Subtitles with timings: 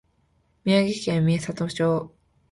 [0.65, 2.15] 宮城県美里町